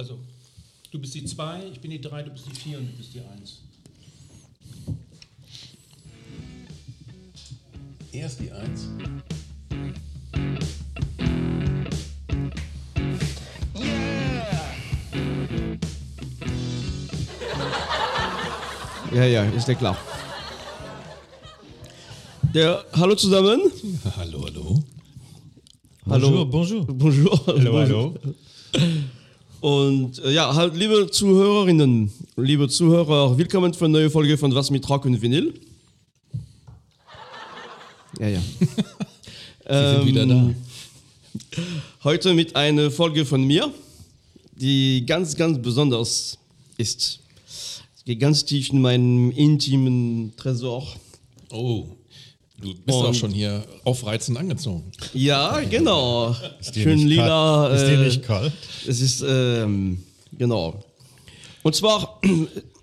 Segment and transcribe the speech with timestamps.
[0.00, 0.18] Also,
[0.90, 3.12] du bist die 2, ich bin die 3, du bist die 4 und du bist
[3.12, 3.60] die 1.
[8.10, 8.88] Erst die 1.
[19.12, 19.98] Ja, ja, ist ja klar.
[22.54, 23.70] Der, hallo zusammen.
[24.16, 24.82] Hallo, hallo.
[26.08, 26.46] Hallo.
[26.46, 26.86] bonjour.
[26.86, 27.46] Bonjour.
[27.46, 28.14] Hallo, hallo.
[29.60, 34.70] Und äh, ja, halt, liebe Zuhörerinnen, liebe Zuhörer, willkommen für eine neue Folge von Was
[34.70, 35.52] mit Rock und Vinyl.
[38.18, 38.40] Ja, ja.
[39.68, 40.54] Sie sind wieder da.
[42.04, 43.70] Heute mit einer Folge von mir,
[44.56, 46.38] die ganz, ganz besonders
[46.78, 47.20] ist.
[47.46, 50.88] Es geht ganz tief in meinen intimen Tresor.
[51.50, 51.84] Oh,
[52.60, 54.90] du bist Und- auch schon hier aufreizend angezogen.
[55.14, 56.34] Ja, genau.
[56.72, 57.68] Schön lila.
[57.68, 57.76] kalt?
[57.80, 58.52] Ist dir äh, nicht kalt?
[58.86, 60.02] Es ist, ähm,
[60.38, 60.82] genau.
[61.62, 62.20] Und zwar,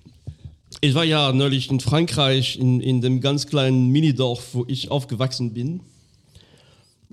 [0.81, 5.53] ich war ja neulich in Frankreich, in, in dem ganz kleinen Minidorf, wo ich aufgewachsen
[5.53, 5.81] bin.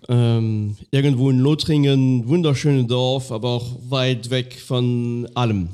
[0.06, 5.70] Ähm, irgendwo in Lothringen, wunderschönes Dorf, aber auch weit weg von allem.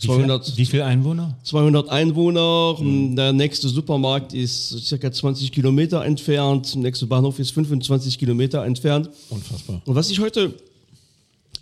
[0.00, 1.36] Wie viel, 200, wie viel Einwohner?
[1.42, 8.18] 200 Einwohner, der nächste Supermarkt ist circa 20 Kilometer entfernt, der nächste Bahnhof ist 25
[8.18, 9.10] Kilometer entfernt.
[9.28, 9.82] Unfassbar.
[9.84, 10.54] Und was ich heute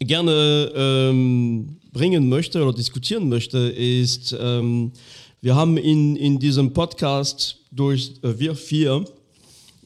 [0.00, 4.92] gerne ähm, bringen möchte oder diskutieren möchte, ist, ähm,
[5.40, 9.04] wir haben in, in diesem Podcast durch äh, wir vier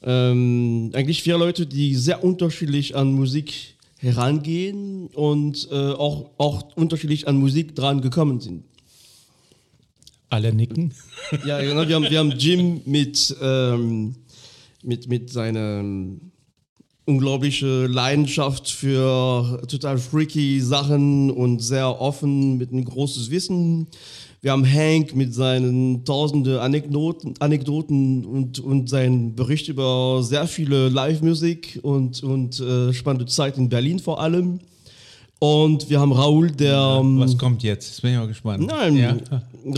[0.02, 7.28] ähm, eigentlich vier Leute, die sehr unterschiedlich an Musik herangehen und äh, auch, auch unterschiedlich
[7.28, 8.64] an Musik dran gekommen sind.
[10.28, 10.94] Alle nicken.
[11.46, 11.86] Ja, genau.
[11.86, 14.16] Wir haben, wir haben Jim mit, ähm,
[14.82, 15.84] mit, mit seiner
[17.04, 23.86] unglaubliche Leidenschaft für total freaky Sachen und sehr offen mit einem großes Wissen.
[24.42, 30.88] Wir haben Hank mit seinen tausende Anekdoten, Anekdoten und, und seinen Bericht über sehr viele
[30.88, 34.60] Live-Musik und, und äh, spannende Zeit in Berlin vor allem.
[35.40, 36.98] Und wir haben Raoul, der...
[37.00, 37.88] ähm, Was kommt jetzt?
[37.88, 38.66] Jetzt bin ich mal gespannt.
[38.66, 39.16] Nein, Ja.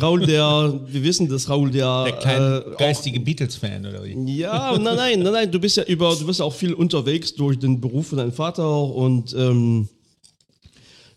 [0.00, 4.38] Raoul, der, wir wissen, dass Raoul, der, Der kleine äh, geistige Beatles-Fan, oder wie?
[4.38, 7.58] ja, nein, nein, nein, nein, du bist ja über, du bist auch viel unterwegs durch
[7.58, 9.88] den Beruf von deinem Vater und ähm,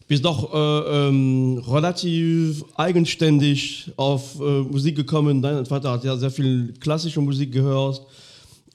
[0.08, 5.42] bist doch äh, ähm, relativ eigenständig auf äh, Musik gekommen.
[5.42, 8.02] Dein Vater hat ja sehr viel klassische Musik gehört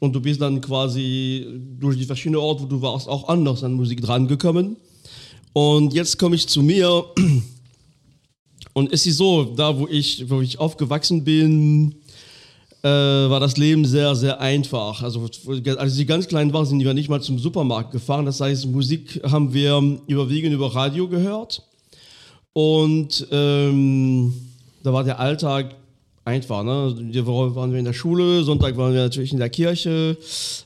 [0.00, 1.46] und du bist dann quasi
[1.78, 4.76] durch die verschiedenen Orte, wo du warst, auch anders an Musik drangekommen.
[5.52, 7.04] Und jetzt komme ich zu mir
[8.72, 11.94] und es ist so, da wo ich, wo ich aufgewachsen bin,
[12.82, 15.02] äh, war das Leben sehr, sehr einfach.
[15.02, 15.28] Also
[15.76, 18.26] als ich ganz klein war, sind wir nicht mal zum Supermarkt gefahren.
[18.26, 21.62] Das heißt, Musik haben wir überwiegend über Radio gehört.
[22.52, 24.32] Und ähm,
[24.82, 25.76] da war der Alltag
[26.24, 26.62] einfach.
[26.64, 26.94] Ne?
[27.12, 30.16] Die Woche waren wir in der Schule, Sonntag waren wir natürlich in der Kirche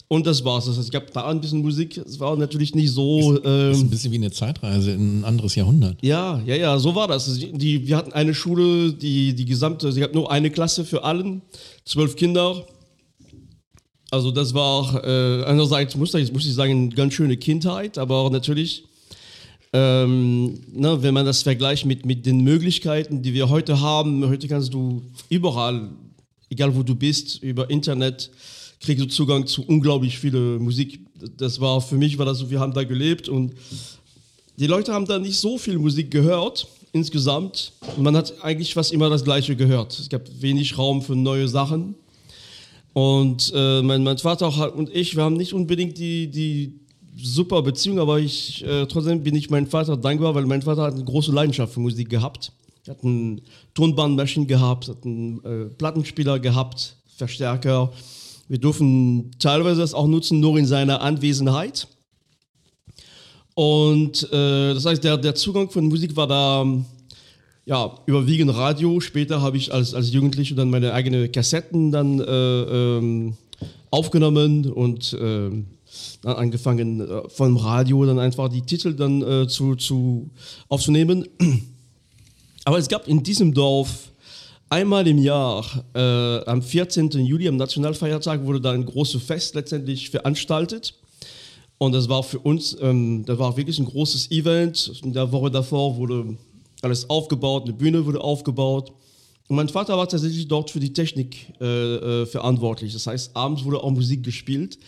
[0.09, 0.67] und das war's.
[0.67, 1.97] Das heißt, es gab da ein bisschen Musik.
[1.99, 3.35] Es war natürlich nicht so.
[3.35, 5.97] Ist Ähm, ein bisschen wie eine Zeitreise in ein anderes Jahrhundert.
[6.03, 7.39] ja, ja, ja, so war das.
[7.39, 11.43] Die, wir hatten eine Schule, die, die gesamte, sie gab nur eine Klasse für allen,
[11.85, 12.67] zwölf Kinder.
[14.11, 18.17] Also das war äh, einerseits, muss ich, muss ich sagen, eine ganz schöne Kindheit, aber
[18.17, 18.85] auch natürlich,
[19.73, 24.47] ähm, ne, wenn man das vergleicht mit, mit den Möglichkeiten, die wir heute haben, heute
[24.47, 25.91] kannst du überall,
[26.49, 28.31] egal wo du bist, über Internet,
[28.79, 31.01] kriegst du Zugang zu unglaublich viele Musik.
[31.37, 33.55] Das war, für mich war das so, wir haben da gelebt und
[34.59, 37.73] die Leute haben da nicht so viel Musik gehört insgesamt.
[37.99, 39.99] Man hat eigentlich fast immer das Gleiche gehört.
[39.99, 41.97] Es gab wenig Raum für neue Sachen.
[42.93, 46.79] Und äh, mein, mein Vater auch und ich, wir haben nicht unbedingt die, die
[47.17, 50.95] super Beziehung, aber ich, äh, trotzdem bin ich meinem Vater dankbar, weil mein Vater hat
[50.95, 52.53] eine große Leidenschaft für Musik gehabt.
[52.87, 53.39] Er hat eine
[53.75, 57.93] Tonbandmaschine gehabt, hat einen äh, Plattenspieler gehabt, Verstärker.
[58.49, 61.89] Wir dürfen teilweise das auch nutzen, nur in seiner Anwesenheit.
[63.55, 66.67] Und äh, das heißt, der, der Zugang von Musik war da
[67.67, 69.01] ja, überwiegend Radio.
[69.01, 73.37] Später habe ich als, als Jugendlicher dann meine eigenen Kassetten dann äh, ähm,
[73.91, 75.67] aufgenommen und ähm,
[76.23, 80.31] dann angefangen äh, vom Radio dann einfach die Titel dann äh, zu, zu
[80.69, 81.27] aufzunehmen.
[82.65, 84.11] Aber es gab in diesem Dorf
[84.69, 85.65] einmal im Jahr,
[85.95, 87.11] äh, am 14.
[87.11, 90.95] Juli, am Nationalfeiertag, wurde da ein großes Fest letztendlich veranstaltet.
[91.79, 95.01] Und das war für uns, ähm, das war wirklich ein großes Event.
[95.03, 96.37] In der Woche davor wurde
[96.83, 98.93] alles aufgebaut, eine Bühne wurde aufgebaut.
[99.49, 101.65] Und mein Vater war tatsächlich dort für die Technik äh,
[102.23, 102.93] äh, verantwortlich.
[102.93, 104.79] Das heißt, abends wurde auch Musik gespielt.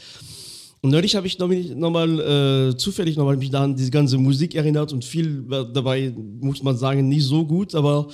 [0.82, 4.54] Und neulich habe ich nochmal noch mal, äh, zufällig nochmal mich an diese ganze Musik
[4.54, 5.44] erinnert und viel
[5.74, 8.06] dabei, muss man sagen, nicht so gut, aber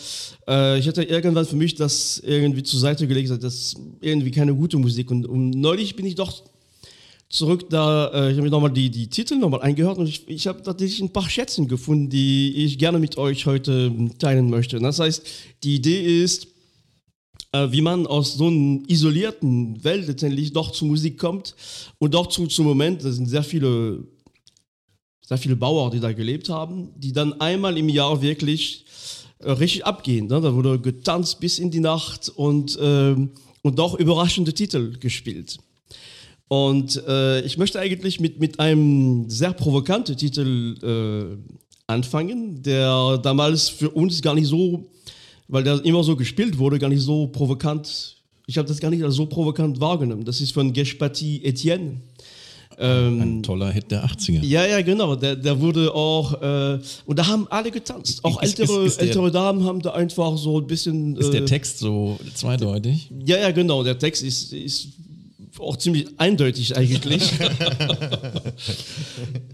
[0.49, 4.55] äh, ich hatte irgendwann für mich das irgendwie zur Seite gelegt, das ist irgendwie keine
[4.55, 5.11] gute Musik.
[5.11, 6.43] Und, und neulich bin ich doch
[7.33, 10.47] zurück da, äh, ich habe mir nochmal die, die Titel nochmal eingehört und ich, ich
[10.47, 14.79] habe tatsächlich ein paar Schätzen gefunden, die ich gerne mit euch heute teilen möchte.
[14.79, 15.27] Das heißt,
[15.65, 16.49] die Idee ist,
[17.53, 21.55] äh, wie man aus so einer isolierten Welt letztendlich doch zur Musik kommt
[21.99, 24.05] und doch zu, zum Moment, das sind sehr viele,
[25.27, 28.85] sehr viele Bauer, die da gelebt haben, die dann einmal im Jahr wirklich
[29.39, 30.27] äh, richtig abgehen.
[30.27, 30.39] Ne?
[30.39, 33.31] Da wurde getanzt bis in die Nacht und, ähm,
[33.63, 35.59] und doch überraschende Titel gespielt.
[36.53, 41.39] Und äh, ich möchte eigentlich mit, mit einem sehr provokanten Titel äh,
[41.87, 44.91] anfangen, der damals für uns gar nicht so
[45.49, 48.17] weil der immer so gespielt wurde, gar nicht so provokant.
[48.47, 50.25] Ich habe das gar nicht als so provokant wahrgenommen.
[50.25, 52.01] Das ist von Gespati Etienne.
[52.79, 54.43] Ähm, Ein toller Hit der 80er.
[54.45, 55.15] Ja, ja, genau.
[55.15, 58.25] Der, der wurde auch, äh, und da haben alle getanzt.
[58.25, 61.17] Auch ist, ältere, ist, ist ältere Damen haben da einfach so ein bisschen.
[61.17, 63.11] Ist äh, der Text so zweideutig?
[63.25, 63.85] Ja, ja, genau.
[63.85, 64.89] Der Text ist, ist
[65.59, 67.23] auch ziemlich eindeutig eigentlich.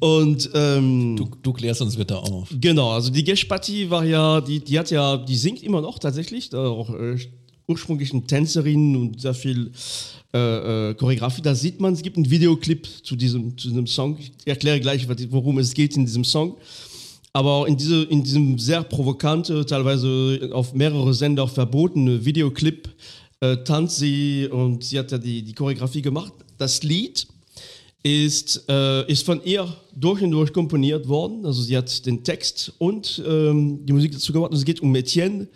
[0.00, 2.48] und ähm, du, du, klärst uns bitte auf.
[2.60, 6.50] Genau, also die Gespati war ja, die, die hat ja, die singt immer noch tatsächlich,
[6.50, 7.16] da auch äh,
[7.66, 9.72] ursprünglich eine Tänzerin und sehr viel
[10.34, 11.42] äh, äh, Choreografie.
[11.42, 14.18] Da sieht man, es gibt einen Videoclip zu diesem, zu diesem Song.
[14.18, 16.56] Ich erkläre gleich, worum es geht in diesem Song.
[17.32, 22.88] Aber in, diese, in diesem sehr provokante, teilweise auf mehrere Sender verbotene Videoclip
[23.40, 26.32] äh, tanzt sie und sie hat ja die, die Choreografie gemacht.
[26.56, 27.26] Das Lied
[28.02, 31.44] ist, äh, ist von ihr durch und durch komponiert worden.
[31.44, 34.52] Also sie hat den Text und ähm, die Musik dazu gemacht.
[34.52, 35.48] es geht um Etienne,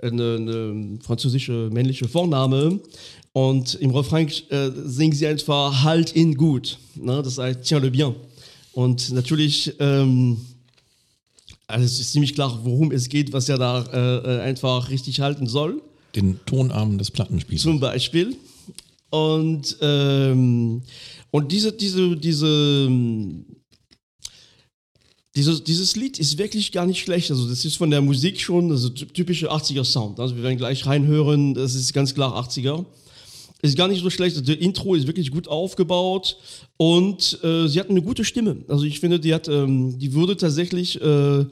[0.00, 2.80] eine, eine, französische männliche Vorname.
[3.32, 6.78] Und im Refrain äh, singt sie einfach Halt ihn gut.
[6.94, 7.22] Ne?
[7.22, 8.14] Das heißt Tiens le bien.
[8.72, 10.38] Und natürlich, ähm,
[11.66, 15.20] also es ist ziemlich klar, worum es geht, was er da äh, äh einfach richtig
[15.20, 15.82] halten soll
[16.14, 17.62] den Tonarm des Plattenspiels.
[17.62, 18.36] Zum Beispiel.
[19.10, 20.82] Und, ähm,
[21.30, 22.88] und diese, diese, diese,
[25.34, 27.30] dieses, dieses Lied ist wirklich gar nicht schlecht.
[27.30, 30.20] Also das ist von der Musik schon, also typische 80er Sound.
[30.20, 32.84] Also wir werden gleich reinhören, das ist ganz klar 80er.
[33.60, 34.36] Ist gar nicht so schlecht.
[34.36, 36.36] Also der Intro ist wirklich gut aufgebaut
[36.76, 38.58] und äh, sie hat eine gute Stimme.
[38.68, 41.44] Also ich finde, die hat, ähm, die würde tatsächlich äh,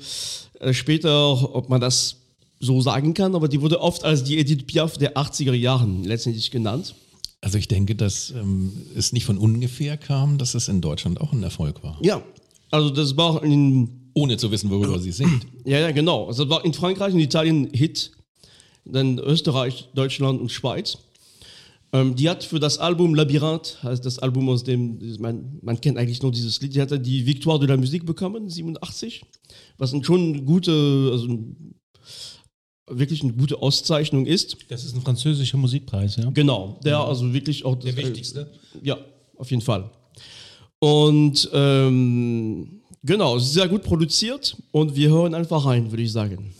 [0.60, 2.16] äh später, ob man das
[2.60, 6.50] so sagen kann, aber die wurde oft als die Edith Piaf der 80er Jahren letztendlich
[6.50, 6.94] genannt.
[7.40, 11.32] Also ich denke, dass ähm, es nicht von ungefähr kam, dass es in Deutschland auch
[11.32, 11.98] ein Erfolg war.
[12.02, 12.22] Ja,
[12.70, 14.10] also das war in...
[14.14, 15.46] Ohne zu wissen, worüber sie singt.
[15.66, 16.26] Ja, ja, genau.
[16.26, 18.12] Also das war in Frankreich und Italien Hit,
[18.84, 20.98] dann Österreich, Deutschland und Schweiz.
[21.92, 25.98] Ähm, die hat für das Album Labyrinth, heißt das Album aus dem, man, man kennt
[25.98, 29.22] eigentlich nur dieses Lied, die hat die Victoire de la Musique bekommen, 87,
[29.78, 31.28] was ein schon gute, also
[32.88, 34.56] wirklich eine gute Auszeichnung ist.
[34.68, 36.30] Das ist ein französischer Musikpreis, ja?
[36.30, 37.76] Genau, der also wirklich auch...
[37.76, 38.50] Der das, wichtigste?
[38.82, 38.98] Ja,
[39.36, 39.90] auf jeden Fall.
[40.78, 46.52] Und ähm, genau, sehr gut produziert und wir hören einfach rein, würde ich sagen.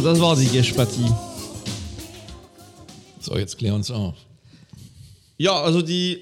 [0.00, 1.04] Ja, das war die Gespati.
[3.20, 4.14] So, jetzt klär uns auf.
[5.36, 6.20] Ja, also die,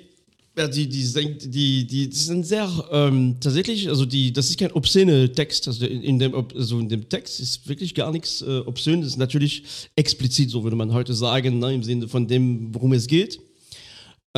[0.56, 4.72] ja, die, die, die, die, die sind sehr, ähm, tatsächlich, also die, das ist kein
[4.72, 9.00] obszöner Text, also in dem, also in dem Text ist wirklich gar nichts äh, obszön,
[9.00, 9.62] das ist natürlich
[9.94, 13.38] explizit, so würde man heute sagen, ne, im Sinne von dem, worum es geht.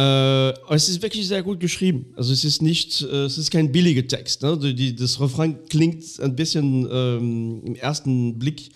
[0.00, 2.06] Äh, aber es ist wirklich sehr gut geschrieben.
[2.16, 4.42] Also es ist nicht, äh, es ist kein billiger Text.
[4.42, 4.56] Ne?
[4.56, 8.70] Die, das Refrain klingt ein bisschen ähm, im ersten Blick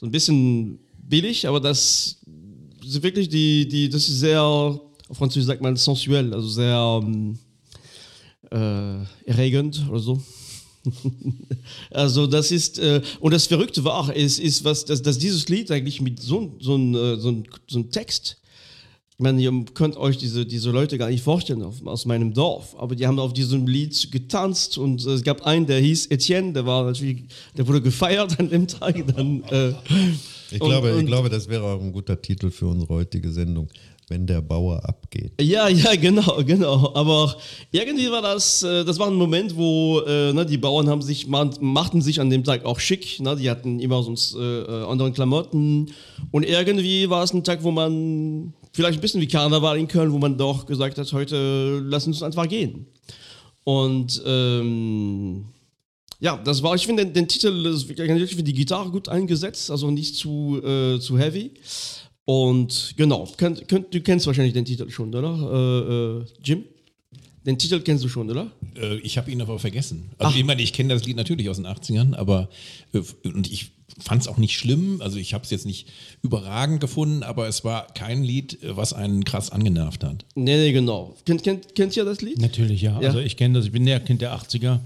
[0.00, 2.16] so ein bisschen billig, aber das
[2.82, 4.40] ist wirklich die, die, das ist sehr
[5.10, 7.38] auf Französisch sagt man sensuell, also sehr ähm,
[8.50, 10.22] äh, erregend oder so.
[11.90, 15.70] also das ist, äh, und das Verrückte war, es ist, was, dass, dass dieses Lied
[15.72, 18.39] eigentlich mit so, so, ein, äh, so, ein, so ein Text,
[19.20, 22.74] ich meine, ihr könnt euch diese, diese Leute gar nicht vorstellen auf, aus meinem Dorf,
[22.78, 26.54] aber die haben auf diesem Lied getanzt und äh, es gab einen, der hieß Etienne,
[26.54, 27.24] der war natürlich,
[27.54, 28.96] der wurde gefeiert an dem Tag.
[29.14, 29.74] Dann, äh,
[30.50, 33.68] Ich glaube, und, ich glaube, das wäre auch ein guter Titel für unsere heutige Sendung,
[34.08, 35.32] wenn der Bauer abgeht.
[35.38, 36.94] Ja, ja, genau, genau.
[36.94, 37.36] Aber
[37.72, 41.26] irgendwie war das, äh, das war ein Moment, wo äh, ne, die Bauern haben sich,
[41.26, 43.20] machten sich an dem Tag auch schick.
[43.20, 43.36] Ne?
[43.36, 45.92] Die hatten immer sonst äh, äh, andere Klamotten.
[46.30, 50.12] Und irgendwie war es ein Tag, wo man vielleicht ein bisschen wie Karneval in Köln,
[50.12, 52.86] wo man doch gesagt hat, heute lass uns einfach gehen.
[53.64, 55.44] Und ähm,
[56.18, 59.70] ja, das war, ich finde den, den Titel ist wirklich für die Gitarre gut eingesetzt,
[59.70, 61.52] also nicht zu, äh, zu heavy.
[62.24, 65.32] Und genau, könnt, könnt, du kennst wahrscheinlich den Titel schon, oder?
[65.52, 66.64] Äh, äh, Jim?
[67.46, 68.50] Den Titel kennst du schon, oder?
[68.76, 70.10] Äh, ich habe ihn aber vergessen.
[70.18, 70.38] Also Ach.
[70.38, 72.50] ich meine, ich kenne das Lied natürlich aus den 80ern, aber
[72.92, 75.00] äh, und ich fand es auch nicht schlimm.
[75.00, 75.88] Also ich habe es jetzt nicht
[76.22, 80.24] überragend gefunden, aber es war kein Lied, was einen krass angenervt hat.
[80.34, 81.16] Nee, nee, genau.
[81.26, 82.38] Kennt, kennt, kennt ihr das Lied?
[82.38, 83.00] Natürlich, ja.
[83.00, 83.08] ja.
[83.08, 84.80] Also ich kenne das, ich bin der Kind der 80er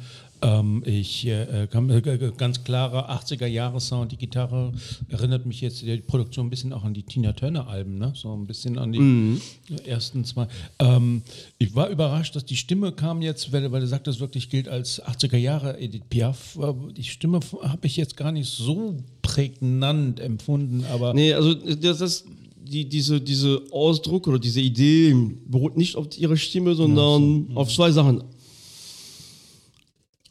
[0.45, 4.13] ähm, ich äh, kann, äh, ganz klarer 80er Jahre Sound.
[4.13, 4.73] Die Gitarre
[5.09, 8.13] erinnert mich jetzt die Produktion ein bisschen auch an die Tina Turner Alben, ne?
[8.15, 9.41] So ein bisschen an die mhm.
[9.87, 10.47] ersten zwei.
[10.79, 11.23] Ähm,
[11.59, 14.69] ich war überrascht, dass die Stimme kam jetzt, weil, weil er sagt, das wirklich gilt
[14.69, 16.59] als 80er Jahre Edith Piaf.
[16.95, 21.15] Die Stimme habe ich jetzt gar nicht so prägnant empfunden, aber.
[21.15, 22.27] Nee, also das ist
[22.65, 25.15] die, diese, diese Ausdruck oder diese Idee
[25.47, 27.61] beruht nicht auf ihre Stimme, sondern ja, so.
[27.61, 28.25] auf zwei Sachen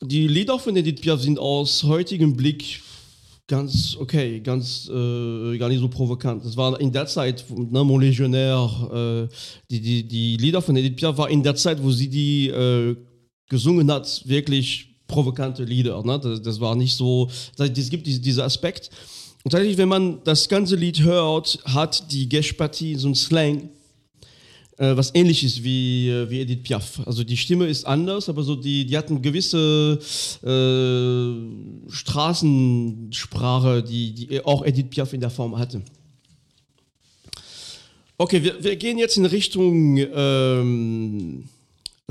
[0.05, 2.81] die Lieder von Edith Piaf sind aus heutigem Blick
[3.48, 6.45] ganz okay, ganz äh, gar nicht so provokant.
[6.45, 9.36] Das war in der Zeit, ne, Mon Legionnaire, äh,
[9.69, 12.95] die, die, die Lieder von Edith Piaf war in der Zeit, wo sie die äh,
[13.50, 16.01] gesungen hat, wirklich provokante Lieder.
[16.03, 16.19] Ne?
[16.19, 18.89] Das, das war nicht so, es gibt diesen Aspekt.
[19.43, 23.69] Und tatsächlich, wenn man das ganze Lied hört, hat die Geshpati so ein Slang,
[24.77, 27.01] äh, was ähnliches wie, äh, wie Edith Piaf.
[27.05, 29.99] Also die Stimme ist anders, aber so die, die hatten gewisse
[30.43, 35.81] äh, Straßensprache, die, die auch Edith Piaf in der Form hatte.
[38.17, 41.43] Okay, wir, wir gehen jetzt in Richtung ähm,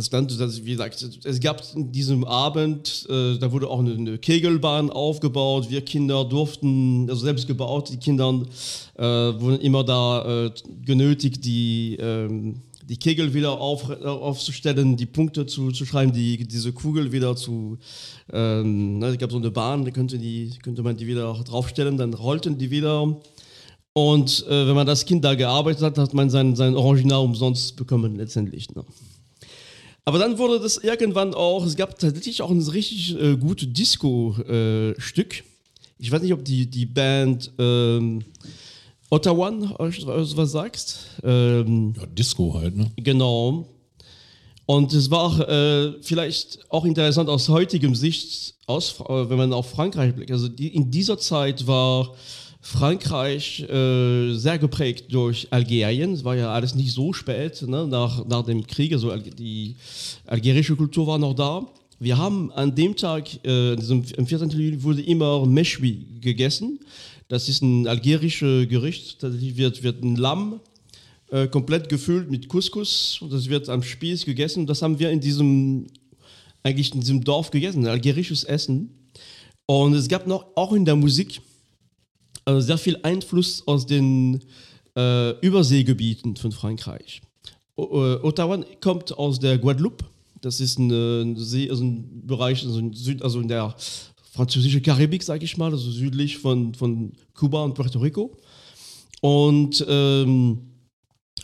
[0.02, 3.94] das Land, das, wie gesagt, es gab in diesem Abend, äh, da wurde auch eine,
[3.94, 5.70] eine, Kegelbahn aufgebaut.
[5.70, 8.42] Wir Kinder durften, also selbst gebaut, die Kinder
[8.96, 10.50] äh, wurden immer da äh,
[10.84, 12.56] genötigt, die, ähm,
[12.88, 17.78] die Kegel wieder auf, aufzustellen, die Punkte zu, zu schreiben, die, diese Kugel wieder zu.
[18.32, 21.96] Ähm, ne, es gab so eine Bahn, da könnte, die, könnte man die wieder draufstellen,
[21.96, 23.16] dann rollten die wieder.
[23.94, 27.76] Und äh, wenn man das Kind da gearbeitet hat, hat man sein, sein Original umsonst
[27.76, 28.74] bekommen, letztendlich.
[28.74, 28.84] Ne?
[30.04, 35.34] Aber dann wurde das irgendwann auch, es gab tatsächlich auch ein richtig äh, gutes Disco-Stück.
[35.38, 35.42] Äh,
[35.98, 38.24] ich weiß nicht, ob die, die Band ähm,
[39.10, 40.98] Ottawa euch was sagst.
[41.22, 42.90] Ähm, ja, Disco halt, ne?
[42.96, 43.68] Genau.
[44.66, 49.70] Und es war äh, vielleicht auch interessant aus heutigem Sicht, aus, äh, wenn man auf
[49.70, 50.32] Frankreich blickt.
[50.32, 52.14] Also die, in dieser Zeit war
[52.64, 56.12] Frankreich äh, sehr geprägt durch Algerien.
[56.12, 58.92] Es war ja alles nicht so spät ne, nach, nach dem Krieg.
[58.92, 59.74] Also die
[60.26, 61.66] algerische Kultur war noch da.
[61.98, 64.50] Wir haben an dem Tag, äh, diesem, am 14.
[64.50, 66.78] Juli, wurde immer Meshwi gegessen.
[67.26, 69.20] Das ist ein algerisches Gericht.
[69.20, 70.60] Tatsächlich wird, wird ein Lamm
[71.32, 74.68] äh, komplett gefüllt mit Couscous und das wird am Spieß gegessen.
[74.68, 75.88] Das haben wir in diesem,
[76.62, 78.90] eigentlich in diesem Dorf gegessen, algerisches Essen.
[79.66, 81.40] Und es gab noch auch in der Musik
[82.44, 84.40] also sehr viel Einfluss aus den
[84.96, 87.22] äh, Überseegebieten von Frankreich.
[87.76, 90.04] O äh, Ottawa kommt aus der Guadeloupe.
[90.40, 93.74] Das ist ein, ein, See, also ein Bereich, also in, Süd, also in der
[94.32, 98.36] französischen Karibik, sage ich mal, also südlich von, von Kuba und Puerto Rico.
[99.20, 100.58] Und ähm,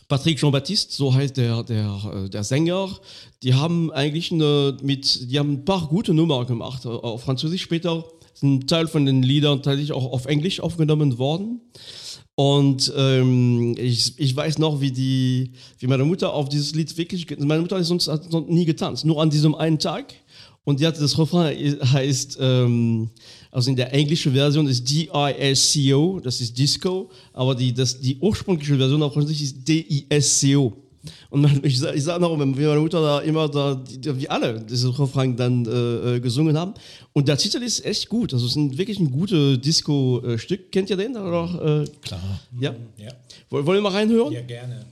[0.08, 2.98] Patrick Jean-Baptiste, so heißt der, der, äh, der Sänger,
[3.42, 7.62] die haben eigentlich eine, mit, die haben ein paar gute Nummern gemacht auf Französisch.
[7.62, 8.04] Später
[8.42, 11.60] ein Teil von den Liedern tatsächlich auch auf Englisch aufgenommen worden.
[12.34, 17.26] Und ähm, ich, ich weiß noch, wie, die, wie meine Mutter auf dieses Lied wirklich,
[17.38, 20.14] meine Mutter hat sonst, hat sonst nie getanzt, nur an diesem einen Tag.
[20.62, 23.10] Und die hatte das Refrain heißt, ähm,
[23.50, 28.76] also in der englischen Version ist D-I-S-C-O, das ist Disco, aber die, das, die ursprüngliche
[28.76, 30.74] Version auf ist D-I-S-C-O.
[31.30, 35.36] Und ich, ich sage noch, wie meine Mutter da immer da, wie alle dieses Refrain
[35.36, 36.74] dann äh, äh, gesungen haben.
[37.12, 38.32] Und der Titel ist echt gut.
[38.32, 40.72] Also es ist wirklich ein gutes Disco-Stück.
[40.72, 41.16] Kennt ihr den?
[41.16, 42.40] Oder, äh, Klar.
[42.60, 42.74] Ja?
[42.96, 43.10] ja.
[43.50, 44.32] Wollen wir mal reinhören?
[44.32, 44.86] Ja, gerne.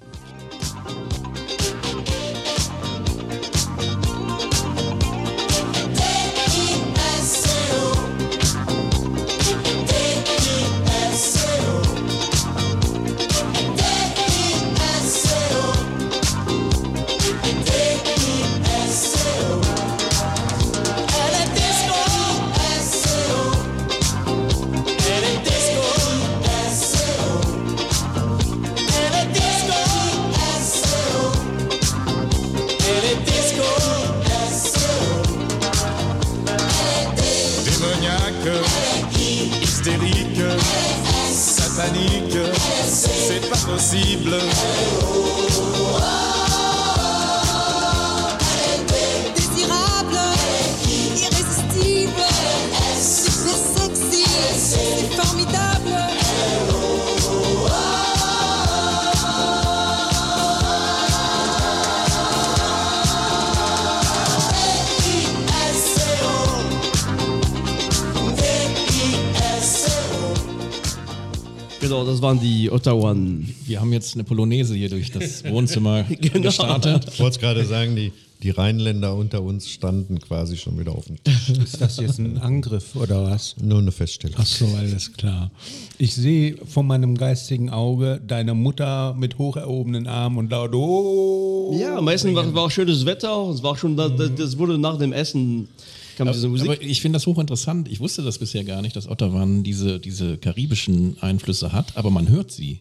[71.97, 73.49] Genau, das waren die Ottawaan.
[73.65, 76.41] Wir haben jetzt eine Polonaise hier durch das Wohnzimmer Genau.
[76.41, 77.07] gestartet.
[77.15, 78.13] Ich wollte gerade sagen, die,
[78.43, 81.49] die Rheinländer unter uns standen quasi schon wieder auf dem Tisch.
[81.49, 83.57] Ist das jetzt ein Angriff oder was?
[83.63, 84.37] Nur eine Feststellung.
[84.39, 85.51] Ach so, alles klar.
[85.97, 91.75] Ich sehe vor meinem geistigen Auge deine Mutter mit hoch erhobenen Armen und laut Oh.
[91.81, 93.49] Ja, meistens war, war auch schönes Wetter.
[93.55, 95.69] Es war schon, da, da- das wurde nach dem Essen
[96.17, 96.69] kam diese Musik.
[96.69, 97.89] Aber ich finde das hochinteressant.
[97.89, 102.29] Ich wusste das bisher gar nicht, dass Ottawan diese, diese karibischen Einflüsse hat, aber man
[102.29, 102.81] hört sie.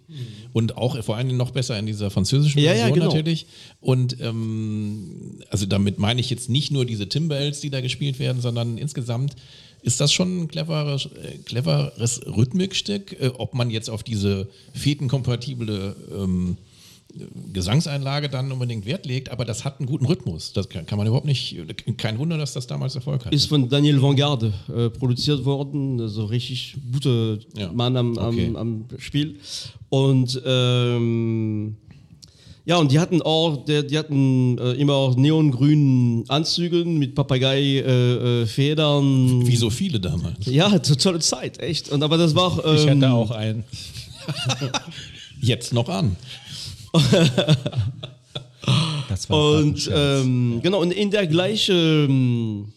[0.54, 3.06] Und auch vor allen Dingen noch besser in dieser französischen Ja, ja, Version genau.
[3.08, 3.46] natürlich.
[3.82, 8.42] Und ähm, also damit meine ich jetzt nicht nur diese Timbales, die da gespielt werden,
[8.42, 9.36] sondern insgesamt
[9.86, 15.96] ist das schon ein cleveres, äh, cleveres Rhythmikstück, äh, ob man jetzt auf diese fetenkompatible
[16.12, 16.58] ähm,
[17.54, 20.52] Gesangseinlage dann unbedingt Wert legt, aber das hat einen guten Rhythmus.
[20.54, 21.56] Das kann, kann man überhaupt nicht,
[21.98, 23.36] kein Wunder, dass das damals Erfolg hatte.
[23.36, 28.52] ist von Daniel Vanguard äh, produziert worden, also richtig guter Ja, Mann am, okay.
[28.56, 29.38] am Spiel.
[29.90, 31.78] Und ähm,
[32.68, 38.42] ja, und die hatten auch, die hatten äh, immer auch neongrünen Anzügen mit Papagei-Federn.
[38.44, 39.46] Äh, Federn.
[39.48, 40.46] Wie so viele damals.
[40.48, 41.90] Ja, to- tolle Zeit, echt.
[41.90, 42.58] Und aber das war auch.
[42.74, 43.64] Ich Ähm, hatte auch einen.
[45.42, 46.16] Jetzt noch an.
[49.08, 52.74] Das war Und ähm, genau, und in der gleichen,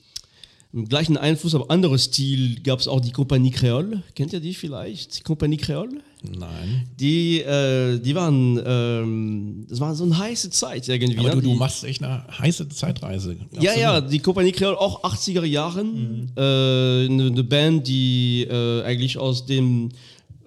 [0.72, 4.02] im gleichen Einfluss, aber anderes Stil gab es auch die Compagnie Creole.
[4.14, 5.18] Kennt ihr die vielleicht?
[5.18, 6.02] Die Compagnie Creole?
[6.22, 6.88] Nein.
[6.98, 11.18] Die, äh, die waren, ähm, das war so eine heiße Zeit irgendwie.
[11.18, 11.34] Aber ne?
[11.36, 13.36] du, du machst echt eine heiße Zeitreise.
[13.60, 14.12] ja, ja, Absolut.
[14.12, 16.30] die Compagnie Creole, auch 80er Jahren.
[16.36, 19.90] Äh, eine, eine Band, die äh, eigentlich aus dem,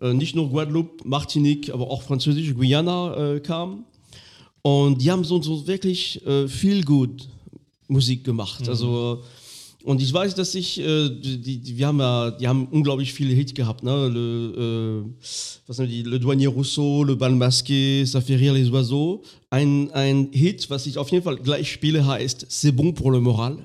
[0.02, 3.86] nicht nur Guadeloupe, Martinique, aber auch französische Guyana äh, kam.
[4.62, 7.28] Und die haben so, so wirklich äh, viel gut
[7.88, 8.68] Musik gemacht.
[8.70, 9.24] Also,
[9.84, 13.34] und ich weiß, dass ich, äh, die, die, wir haben ja, die haben unglaublich viele
[13.34, 14.08] Hits gehabt, ne?
[14.08, 15.26] Le, äh,
[15.66, 16.04] was die?
[16.04, 19.24] Le Douanier Rousseau, Le Bal Masqué, Ça fait rire les oiseaux.
[19.50, 23.20] Ein, ein Hit, was ich auf jeden Fall gleich spiele, heißt C'est bon pour le
[23.20, 23.58] moral.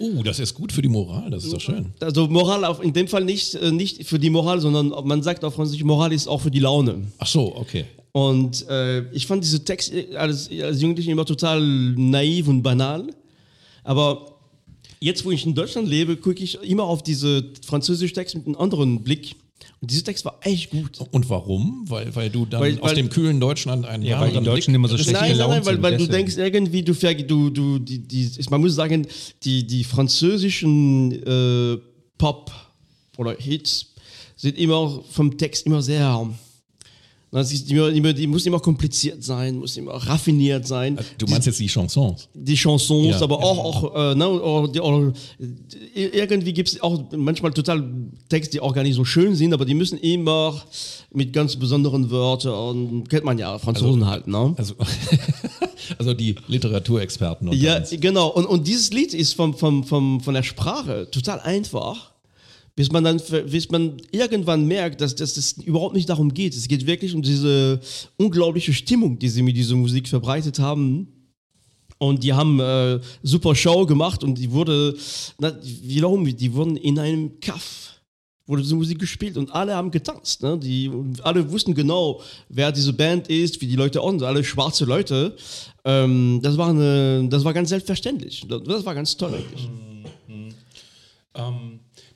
[0.00, 1.92] Uh, das ist gut für die Moral, das ist doch schön.
[2.00, 5.44] Also Moral auf, in dem Fall nicht, äh, nicht für die Moral, sondern man sagt
[5.44, 7.02] auf Französisch, Moral ist auch für die Laune.
[7.18, 7.84] Ach so, okay.
[8.12, 13.08] Und äh, ich fand diese Texte als, als Jugendlicher immer total naiv und banal.
[13.84, 14.38] Aber
[15.00, 18.56] jetzt, wo ich in Deutschland lebe, gucke ich immer auf diese französischen Texte mit einem
[18.56, 19.36] anderen Blick.
[19.80, 20.98] Und dieser Text war echt gut.
[21.10, 21.84] Und warum?
[21.88, 24.74] Weil, weil du dann Weil- aus weil- dem kühlen Deutschland einen Ja, weil die Deutschen
[24.74, 26.92] immer so schlecht Nein, nein, gelaunt nein, weil, sind, weil du denkst irgendwie, du,
[27.26, 29.06] du, du die, die, ist- man muss sagen,
[29.44, 31.78] die, die französischen äh,
[32.18, 32.50] Pop
[33.16, 33.86] oder Hits
[34.36, 36.28] sind immer vom Text immer sehr.
[37.32, 40.98] Ist immer, immer, die muss immer kompliziert sein, muss immer raffiniert sein.
[41.16, 42.28] Du meinst jetzt die Chansons?
[42.34, 45.12] die Chansons, Ja, aber auch, auch äh, ne, die- oder,
[45.94, 47.88] äh, irgendwie gibt es auch manchmal total
[48.28, 50.60] Texte, die auch gar nicht so schön sind, aber die müssen immer
[51.12, 54.52] mit ganz besonderen Wörtern, kennt man ja, Franzosen halt, ne?
[54.56, 54.74] Also,
[55.98, 57.52] also die Literaturexperten.
[57.52, 57.90] Ja, uns.
[58.00, 58.28] genau.
[58.28, 62.10] Und, und dieses Lied ist vom, vom, vom, von der Sprache total einfach,
[62.80, 66.54] bis man dann, bis man irgendwann merkt, dass, dass es überhaupt nicht darum geht.
[66.54, 67.78] Es geht wirklich um diese
[68.16, 71.08] unglaubliche Stimmung, die sie mit dieser Musik verbreitet haben.
[71.98, 74.96] Und die haben äh, super Show gemacht und die wurde,
[75.38, 78.00] na, wiederum, die wurden in einem Kaff
[78.46, 80.42] wurde diese Musik gespielt und alle haben getanzt.
[80.42, 80.58] Ne?
[80.58, 80.90] Die,
[81.22, 85.36] alle wussten genau, wer diese Band ist, wie die Leute und alle schwarze Leute.
[85.84, 88.46] Ähm, das, war eine, das war ganz selbstverständlich.
[88.48, 89.68] Das war ganz toll eigentlich.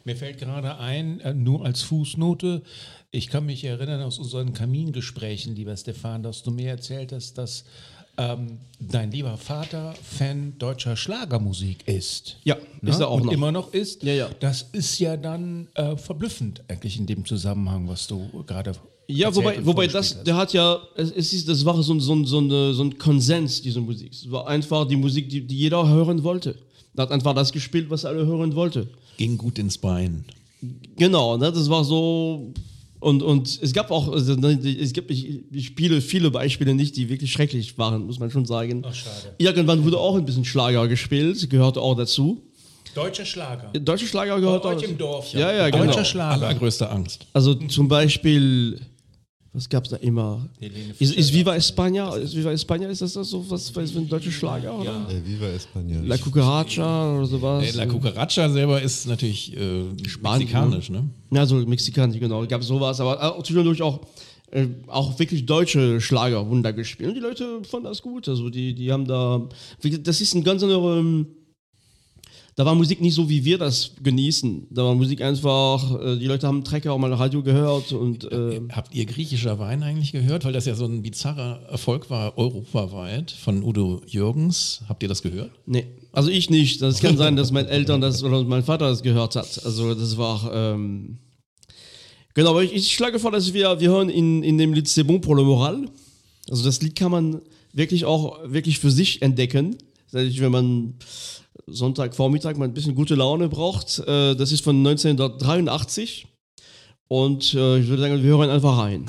[0.05, 2.62] Mir fällt gerade ein, äh, nur als Fußnote,
[3.11, 7.64] ich kann mich erinnern aus unseren Kamingesprächen, lieber Stefan, dass du mir erzählt hast, dass
[8.19, 12.37] ähm, dein lieber Vater Fan deutscher Schlagermusik ist.
[12.45, 13.33] Ja, ist er auch Und noch.
[13.33, 14.03] immer noch ist.
[14.03, 14.31] Ja, ja.
[14.40, 18.73] Das ist ja dann äh, verblüffend eigentlich in dem Zusammenhang, was du gerade
[19.09, 22.25] Ja, wobei, wobei das, der hat ja, es, es ist, das war so, ein- so,
[22.25, 24.12] so, eine, so ein Konsens, diese Musik.
[24.12, 26.57] Es war einfach die Musik, die, die jeder hören wollte.
[26.97, 28.88] Er hat einfach das gespielt, was alle hören wollten.
[29.16, 30.24] Ging gut ins Bein.
[30.96, 32.53] Genau, ne, das war so.
[33.00, 36.96] Und, und es gab auch, also, ne, es gibt, ich, ich spiele viele Beispiele nicht,
[36.96, 38.83] die wirklich schrecklich waren, muss man schon sagen.
[38.87, 39.35] Ach, schade.
[39.38, 42.40] Irgendwann wurde auch ein bisschen Schlager gespielt, gehörte auch dazu.
[42.94, 43.70] Deutscher Schlager.
[43.79, 44.77] Deutsche Schlager gehört Bei auch.
[44.77, 45.85] euch im Dorf, Ja, ja, genau.
[45.87, 46.46] Deutscher Schlager.
[46.46, 47.27] Allergrößte Angst.
[47.33, 48.81] Also zum Beispiel,
[49.55, 50.49] was gab es da immer?
[50.99, 52.12] Ist, ist Viva España?
[52.17, 54.77] Ist Viva España, ist das das so was, was für ein deutscher Schlager?
[54.77, 55.07] Oder?
[55.09, 56.03] Äh, Viva España.
[56.05, 57.64] La Cucaracha oder sowas?
[57.64, 59.85] Äh, La Cucaracha selber ist natürlich äh,
[60.21, 61.09] mexikanisch, ne?
[61.31, 62.45] Ja, so mexikanisch, genau.
[62.47, 64.01] Gab sowas, aber auch zwischendurch auch,
[64.51, 67.11] äh, auch wirklich deutsche Schlager Wunder gespielt.
[67.11, 68.29] Und die Leute fanden das gut.
[68.29, 69.49] Also die, die haben da.
[70.03, 71.01] Das ist ein ganz anderer.
[72.57, 74.69] Da war Musik nicht so, wie wir das genießen.
[74.71, 78.61] Da war Musik einfach, äh, die Leute haben Trecker auch mal Radio gehört und äh,
[78.71, 80.45] Habt ihr griechischer Wein eigentlich gehört?
[80.45, 84.83] Weil das ja so ein bizarrer Erfolg war, europaweit, von Udo Jürgens.
[84.88, 85.51] Habt ihr das gehört?
[85.67, 85.87] nee.
[86.12, 86.81] Also ich nicht.
[86.81, 89.64] Das kann sein, dass meine Eltern das oder mein Vater das gehört hat.
[89.64, 90.49] Also das war.
[90.55, 91.19] Ähm,
[92.35, 95.03] genau, aber ich, ich schlage vor, dass wir, wir hören in, in dem Lied C'est
[95.03, 95.87] bon pour le moral.
[96.49, 97.40] Also das Lied kann man
[97.73, 99.77] wirklich auch wirklich für sich entdecken.
[100.12, 100.95] Wenn man
[101.66, 104.00] Sonntagvormittag mal ein bisschen gute Laune braucht.
[104.00, 106.27] Äh, das ist von 1983.
[107.09, 109.07] Und äh, ich würde sagen, wir hören einfach rein.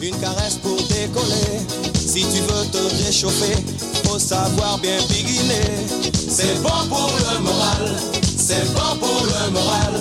[0.00, 1.84] Une caresse pour décoller.
[2.14, 3.56] Si tu veux te réchauffer,
[4.04, 6.12] faut savoir bien biguiner.
[6.12, 7.96] C'est bon pour le moral,
[8.36, 9.94] c'est bon pour le moral,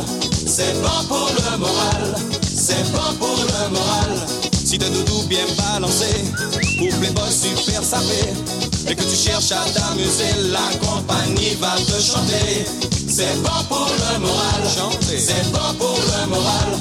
[0.46, 4.33] c'est bon pour le moral, c'est bon pour le moral.
[4.74, 6.10] Si t'as doudou bien balancé,
[6.82, 8.34] ou playboy super sapé,
[8.90, 12.66] et que tu cherches à t'amuser, la compagnie va te chanter.
[13.08, 14.64] C'est bon pour le moral,
[15.16, 16.74] c'est bon pour le moral,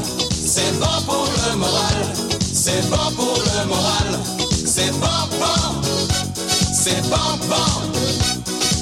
[0.42, 2.08] c'est bon pour le moral.
[2.54, 4.20] C'est bon pour le moral,
[4.64, 5.82] c'est bon bon,
[6.72, 7.72] c'est bon bon,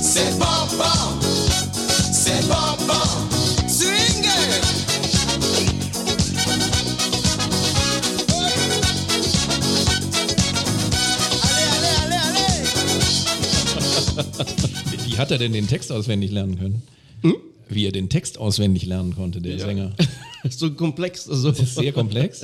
[0.01, 0.85] c'est bon bon,
[2.13, 3.30] c'est bon bon.
[15.21, 16.83] Hat er denn den Text auswendig lernen können?
[17.69, 19.93] Wie er den Text auswendig lernen konnte, der Sänger.
[20.51, 21.29] so komplex.
[21.29, 21.51] Also.
[21.51, 22.43] Das ist sehr komplex.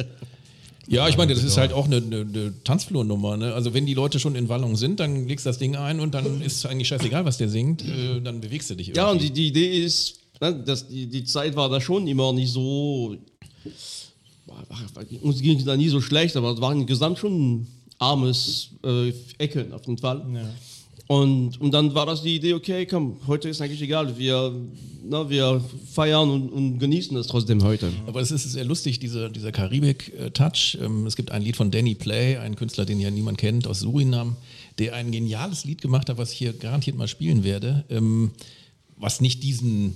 [0.89, 3.37] Ja, ich meine, das ist halt auch eine, eine, eine Tanzflurnummer.
[3.37, 3.53] Ne?
[3.53, 6.15] Also wenn die Leute schon in Wallung sind, dann legst du das Ding ein und
[6.15, 9.01] dann ist eigentlich scheißegal, was der singt, äh, dann bewegst du dich irgendwie.
[9.01, 12.33] Ja, und die, die Idee ist, ne, dass die, die Zeit war da schon immer
[12.33, 13.17] nicht so.
[15.23, 17.67] Uns ging es da nie so schlecht, aber es waren gesamt schon
[17.99, 20.25] armes äh, Ecken auf jeden Fall.
[21.09, 24.53] Und, und dann war das die Idee, okay, komm, heute ist eigentlich egal, wir,
[25.09, 27.93] na, wir feiern und, und genießen das trotzdem heute.
[28.07, 30.79] Aber es ist sehr lustig, dieser, dieser Karibik-Touch.
[30.83, 33.81] Ähm, Es gibt ein Lied von Danny Play, ein Künstler, den ja niemand kennt, aus
[33.81, 34.37] Surinam,
[34.79, 38.33] der ein geniales Lied gemacht hat, was ich hier garantiert mal spielen werde, ähm,
[38.97, 39.95] was nicht diesen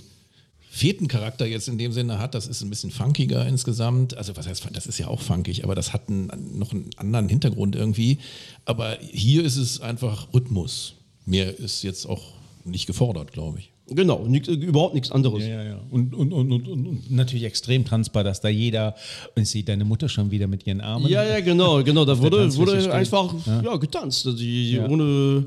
[0.73, 4.15] vierten Charakter jetzt in dem Sinne hat, das ist ein bisschen funkiger insgesamt.
[4.15, 7.27] Also was heißt, das ist ja auch funkig, aber das hat einen, noch einen anderen
[7.27, 8.19] Hintergrund irgendwie.
[8.63, 10.93] Aber hier ist es einfach Rhythmus.
[11.25, 12.21] Mehr ist jetzt auch
[12.65, 13.71] nicht gefordert, glaube ich.
[13.93, 15.43] Genau, nix, überhaupt nichts anderes.
[15.43, 15.81] Ja, ja, ja.
[15.89, 18.95] Und, und, und, und, und, und natürlich extrem tanzbar, dass da jeder,
[19.35, 21.07] und ich sehe deine Mutter schon wieder mit ihren Armen.
[21.09, 22.05] Ja, ja, genau, genau.
[22.05, 23.61] Da wurde, wurde einfach ja.
[23.63, 23.75] Ja.
[23.75, 24.25] getanzt.
[24.25, 24.87] Also Die, Ja.
[24.87, 25.45] Ohne,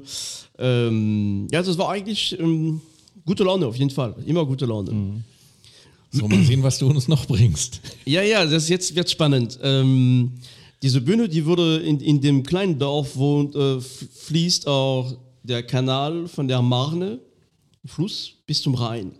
[0.58, 2.82] ähm, ja, das war eigentlich ähm,
[3.24, 4.14] gute Laune auf jeden Fall.
[4.26, 5.22] Immer gute Laune.
[6.10, 7.80] So, mal sehen, was du uns noch bringst.
[8.04, 9.58] Ja, ja, das jetzt wird spannend.
[9.62, 10.32] Ähm,
[10.82, 16.26] diese Bühne, die wurde in, in dem kleinen Dorf, wo äh, fließt auch der Kanal
[16.26, 17.20] von der Marne,
[17.84, 19.12] Fluss, bis zum Rhein.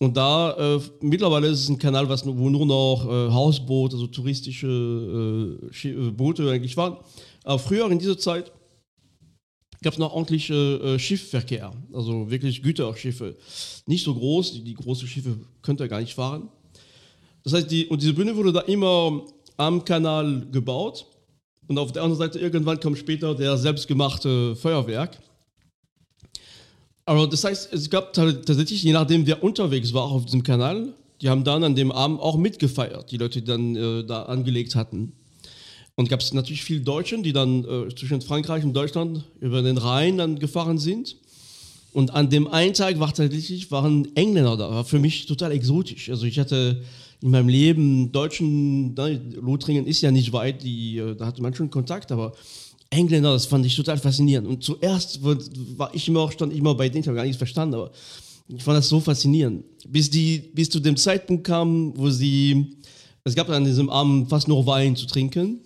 [0.00, 4.06] Und da, äh, mittlerweile ist es ein Kanal, was, wo nur noch äh, Hausboote, also
[4.06, 6.96] touristische äh, äh, Boote eigentlich waren.
[7.44, 8.52] Aber früher in dieser Zeit
[9.82, 13.36] gab es noch ordentliche äh, Schiffverkehr, also wirklich Güterschiffe.
[13.86, 16.48] Nicht so groß, die, die großen Schiffe könnte gar nicht fahren.
[17.42, 19.22] Das heißt, die, und diese Bühne wurde da immer
[19.56, 21.06] am Kanal gebaut.
[21.66, 25.18] Und auf der anderen Seite irgendwann kam später der selbstgemachte Feuerwerk.
[27.06, 30.94] Aber das heißt, es gab ta- tatsächlich, je nachdem wer unterwegs war auf diesem Kanal,
[31.20, 34.74] die haben dann an dem Abend auch mitgefeiert, die Leute, die dann äh, da angelegt
[34.74, 35.12] hatten.
[35.96, 39.78] Und gab es natürlich viele Deutschen, die dann äh, zwischen Frankreich und Deutschland über den
[39.78, 41.16] Rhein dann gefahren sind.
[41.92, 44.70] Und an dem einen Tag war tatsächlich waren Engländer da.
[44.70, 46.10] War für mich total exotisch.
[46.10, 46.82] Also ich hatte
[47.24, 51.54] in meinem Leben Deutschen, ne, Lothringen ist ja nicht weit, die, äh, da hatte man
[51.54, 52.34] schon Kontakt, aber
[52.90, 54.46] Engländer, das fand ich total faszinierend.
[54.46, 57.76] Und zuerst war ich immer, stand ich immer bei denen, ich habe gar nichts verstanden,
[57.76, 57.92] aber
[58.46, 59.64] ich fand das so faszinierend.
[59.88, 62.76] Bis die, bis zu dem Zeitpunkt kam, wo sie,
[63.24, 65.60] es gab an diesem Abend fast nur Wein zu trinken.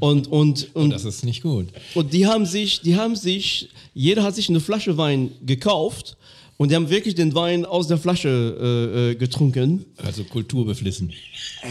[0.00, 1.68] Und, und, und, Das ist nicht gut.
[1.94, 6.16] und die haben sich, die haben sich, jeder hat sich eine Flasche Wein gekauft,
[6.56, 9.84] Und die haben wirklich den Wein aus der Flasche äh, äh, getrunken.
[9.96, 11.12] Also kulturbeflissen.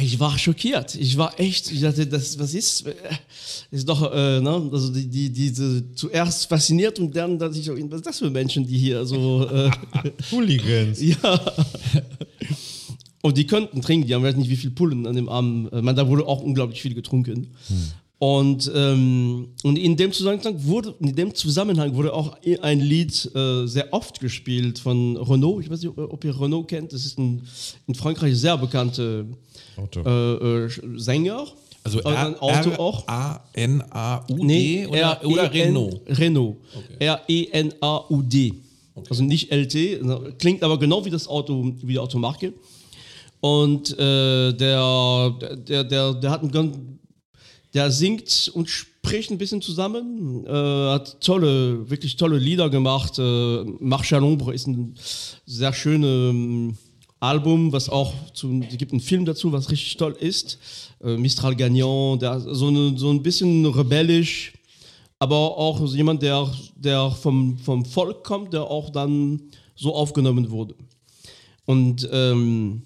[0.02, 0.96] Ich war schockiert.
[0.96, 2.86] Ich war echt, ich dachte, das, was ist?
[2.88, 2.93] äh,
[3.72, 4.69] Ist doch, äh, ne?
[4.74, 8.67] Also die, die, diese zuerst fasziniert und dann dachte ich, was ist das für Menschen,
[8.67, 9.48] die hier so.
[9.50, 9.72] Äh,
[10.32, 11.02] Hooligans.
[11.02, 11.41] ja.
[13.22, 15.72] Und die könnten trinken, die haben weiß nicht, wie viel Pullen an dem Abend.
[15.72, 17.48] äh, Man, da wurde auch unglaublich viel getrunken.
[18.24, 23.68] Und, ähm, und in, dem Zusammenhang wurde, in dem Zusammenhang wurde auch ein Lied äh,
[23.68, 25.62] sehr oft gespielt von Renault.
[25.66, 26.94] Ich weiß nicht, ob ihr Renault kennt.
[26.94, 27.46] Das ist ein
[27.86, 29.26] in Frankreich sehr bekannter
[30.06, 31.48] äh, äh, Sänger.
[31.84, 33.06] Also Äh, ein Auto auch.
[33.10, 36.02] A-N-A-U-D Nee, oder, oder R-E-N Renault?
[36.08, 36.58] Renault.
[37.00, 38.54] R-E-N-A-U-D.
[39.10, 42.54] Also nicht LT, klingt aber genau wie das Auto, wie die Automarke.
[43.42, 45.36] Und äh, der,
[45.68, 46.78] der, der, der hat einen ganz,
[47.74, 53.18] der singt und spricht ein bisschen zusammen, äh, hat tolle, wirklich tolle Lieder gemacht.
[53.18, 54.96] Äh, Marche à l'ombre ist ein
[55.46, 56.76] sehr schönes
[57.20, 60.60] Album, was auch es gibt einen Film dazu, was richtig toll ist.
[61.04, 64.54] Äh, Mistral Gagnant, der so, eine, so ein bisschen rebellisch,
[65.20, 69.42] aber auch so jemand, der, der vom, vom Volk kommt, der auch dann
[69.76, 70.76] so aufgenommen wurde.
[71.66, 72.84] Und ähm,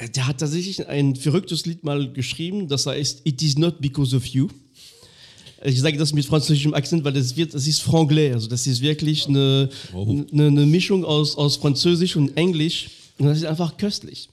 [0.00, 4.26] der hat tatsächlich ein verrücktes Lied mal geschrieben, das heißt It is not because of
[4.26, 4.48] you.
[5.64, 8.82] Ich sage das mit französischem Akzent, weil das, wird, das ist Franglais, also das ist
[8.82, 14.28] wirklich eine, eine, eine Mischung aus, aus Französisch und Englisch und das ist einfach köstlich.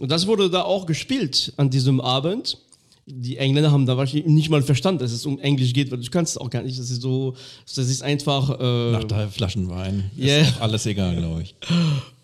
[0.00, 2.58] Und das wurde da auch gespielt an diesem Abend.
[3.06, 6.10] Die Engländer haben da wahrscheinlich nicht mal verstanden, dass es um Englisch geht, weil du
[6.10, 6.78] kannst es auch gar nicht.
[6.78, 7.34] Das ist so,
[7.66, 8.58] das ist einfach.
[8.58, 10.10] Äh, Nach drei Flaschen Wein.
[10.16, 10.46] Ist Yeah.
[10.56, 11.54] auch alles egal, glaube ich.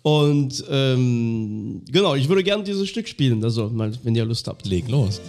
[0.01, 4.65] und ähm, genau, ich würde gerne dieses Stück spielen, also mal, wenn ihr Lust habt.
[4.65, 5.21] Leg los.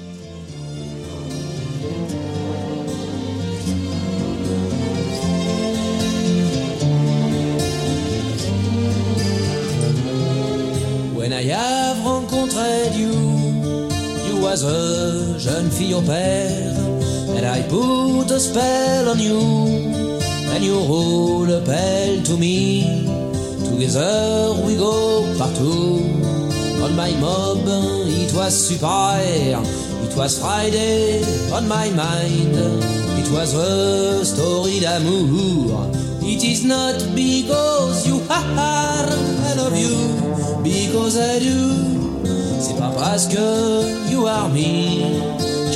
[11.15, 13.22] When I have rencontré you
[14.53, 16.77] was a jeune fille au père,
[17.35, 19.41] and I put a spell on you,
[20.53, 23.09] and you rule a bell to me.
[23.65, 26.03] Together we go partout.
[26.85, 27.65] On my mob,
[28.07, 29.17] it was super.
[30.05, 32.55] It was Friday on my mind.
[33.21, 35.89] It was a story d'amour.
[36.21, 39.09] It is not because you are,
[39.49, 39.97] I love you,
[40.63, 42.02] because I do.
[42.63, 45.03] C'est pas parce que you are me,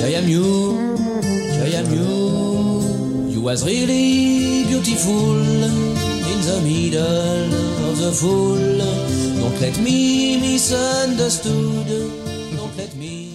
[0.01, 0.79] I am you,
[1.65, 3.29] I am you.
[3.29, 5.41] You was really beautiful
[6.31, 8.79] in the middle of the fool.
[9.41, 11.89] Don't let me misunderstood.
[12.57, 13.26] Don't let me.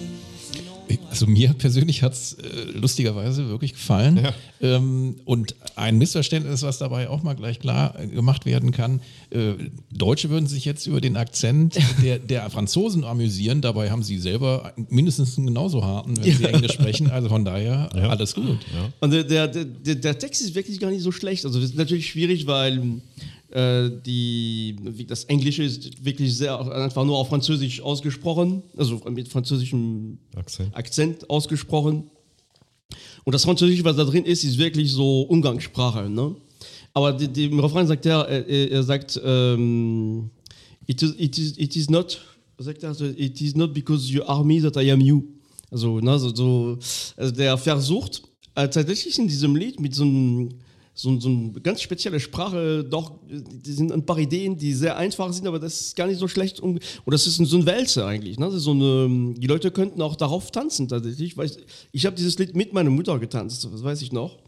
[1.22, 4.26] Also mir persönlich hat es äh, lustigerweise wirklich gefallen.
[4.60, 9.00] Ähm, und ein Missverständnis, was dabei auch mal gleich klar äh, gemacht werden kann.
[9.30, 9.52] Äh,
[9.92, 13.60] Deutsche würden sich jetzt über den Akzent der, der Franzosen amüsieren.
[13.60, 17.08] Dabei haben sie selber mindestens einen genauso harten, wenn sie Englisch sprechen.
[17.08, 18.58] Also von daher alles gut.
[18.98, 21.44] Und der, der, der, Text ist wirklich gar nicht so schlecht.
[21.46, 23.00] Also das ist natürlich schwierig, weil
[23.54, 30.18] die, wie das Englische ist wirklich sehr einfach nur auf Französisch ausgesprochen, also mit französischem
[30.34, 30.74] Akzent.
[30.74, 32.10] Akzent ausgesprochen.
[33.24, 36.08] Und das Französische, was da drin ist, ist wirklich so Umgangssprache.
[36.08, 36.34] Ne?
[36.94, 40.30] Aber die, die, im Refrain sagt er, er, er sagt, ähm,
[40.86, 42.20] it, is, it, is, it is not,
[42.58, 45.22] sagt er, it is not because you are me that I am you.
[45.70, 46.78] Also, ne, so, so,
[47.16, 48.22] also der versucht
[48.54, 50.50] äh, tatsächlich in diesem Lied mit so einem
[50.94, 55.32] so, so eine ganz spezielle Sprache, doch, die sind ein paar Ideen, die sehr einfach
[55.32, 56.60] sind, aber das ist gar nicht so schlecht.
[56.60, 58.38] Um, und das ist so ein Wälzer eigentlich.
[58.38, 58.50] Ne?
[58.50, 61.36] So eine, die Leute könnten auch darauf tanzen tatsächlich.
[61.36, 61.56] Weil ich
[61.92, 64.38] ich habe dieses Lied mit meiner Mutter getanzt, das weiß ich noch.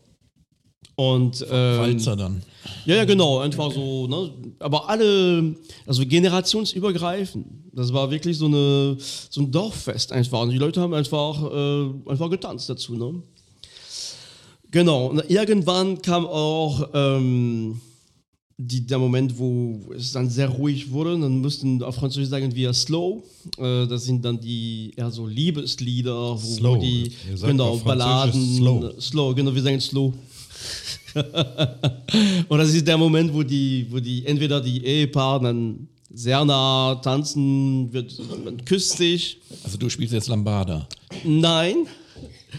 [0.97, 2.43] Und, ähm, Walzer dann.
[2.85, 4.31] ja, ja, genau, einfach so, ne?
[4.61, 7.47] Aber alle, also generationsübergreifend.
[7.73, 10.43] Das war wirklich so, eine, so ein Dorffest einfach.
[10.43, 13.23] Und die Leute haben einfach, äh, einfach getanzt dazu, ne?
[14.75, 15.07] Genau.
[15.07, 17.81] Und irgendwann kam auch ähm,
[18.57, 21.13] die, der Moment, wo es dann sehr ruhig wurde.
[21.13, 23.23] Dann mussten auf Französisch sagen wir slow.
[23.57, 26.77] Äh, das sind dann die eher so Liebeslieder, wo, Slow.
[26.77, 29.01] wo die genau Balladen, slow.
[29.01, 30.13] slow, genau, wir sagen slow.
[32.49, 36.97] Und das ist der Moment, wo die, wo die entweder die Ehepaar dann sehr nah
[36.97, 38.13] tanzen, wird,
[38.45, 39.39] man küsst sich.
[39.63, 40.89] Also du spielst jetzt Lambada.
[41.23, 41.87] Nein.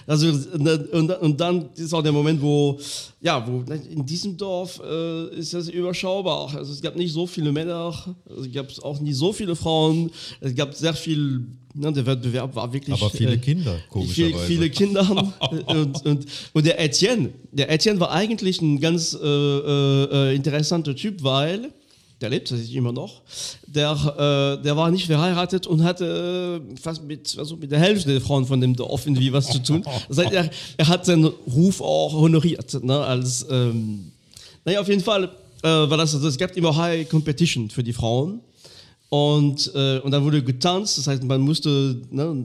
[0.07, 2.79] Also und, und, und dann ist auch der Moment, wo
[3.21, 6.53] ja, wo in diesem Dorf äh, ist das überschaubar.
[6.55, 7.93] Also es gab nicht so viele Männer,
[8.29, 10.11] also es gab auch nicht so viele Frauen.
[10.41, 11.45] Es gab sehr viel.
[11.73, 12.95] Ne, der Wettbewerb war wirklich.
[13.01, 14.45] Aber viele äh, Kinder, komischerweise.
[14.45, 15.09] viele Kinder
[15.67, 20.95] und, und, und der Etienne, der Etienne war eigentlich ein ganz äh, äh, äh, interessanter
[20.95, 21.71] Typ, weil
[22.21, 23.21] der lebt tatsächlich immer noch,
[23.67, 28.09] der, äh, der war nicht verheiratet und hatte äh, fast mit, also mit der Hälfte
[28.09, 29.83] der Frauen von dem Dorf irgendwie was zu tun.
[30.07, 34.11] Das heißt, er, er hat seinen Ruf auch honoriert, ne, als, ähm,
[34.63, 35.25] naja, auf jeden Fall
[35.61, 38.39] äh, war das, also es gab immer High Competition für die Frauen.
[39.09, 42.43] Und, äh, und dann wurde getanzt, das heißt, man musste ne,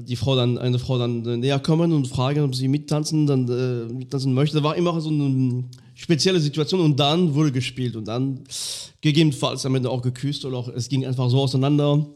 [0.00, 3.48] die Frau dann, eine Frau dann äh, näher kommen und fragen, ob sie mittanzen, dann
[3.48, 4.58] äh, mittanzen möchte.
[4.58, 5.64] Da war immer so eine
[5.98, 8.44] spezielle Situation und dann wurde gespielt und dann
[9.00, 12.06] gegebenenfalls am Ende auch geküsst oder auch es ging einfach so auseinander.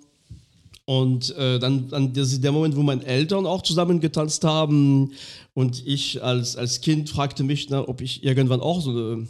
[0.85, 5.12] Und äh, dann, dann das ist der Moment, wo meine Eltern auch zusammen getanzt haben
[5.55, 9.27] und ich als, als Kind fragte mich, na, ob ich irgendwann auch so eine,